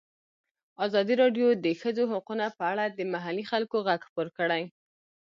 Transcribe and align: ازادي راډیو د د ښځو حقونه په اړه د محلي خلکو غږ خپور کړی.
ازادي 0.85 1.13
راډیو 1.21 1.47
د 1.53 1.59
د 1.65 1.67
ښځو 1.81 2.03
حقونه 2.13 2.45
په 2.57 2.63
اړه 2.71 2.85
د 2.89 2.99
محلي 3.13 3.43
خلکو 3.51 3.77
غږ 3.87 3.99
خپور 4.07 4.27
کړی. 4.37 4.63